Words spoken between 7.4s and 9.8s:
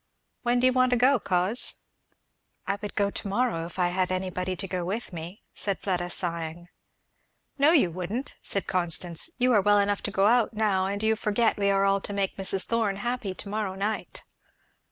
"No you wouldn't," said Constance, "you are well